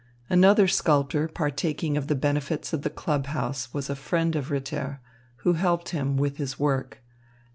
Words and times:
Another 0.31 0.67
sculptor 0.67 1.27
partaking 1.27 1.95
of 1.95 2.07
the 2.07 2.15
benefits 2.15 2.73
of 2.73 2.81
the 2.81 2.89
club 2.89 3.27
house 3.27 3.71
was 3.71 3.87
a 3.87 3.95
friend 3.95 4.35
of 4.35 4.49
Ritter, 4.49 4.99
who 5.45 5.53
helped 5.53 5.89
him 5.89 6.17
with 6.17 6.37
his 6.37 6.57
work. 6.57 7.03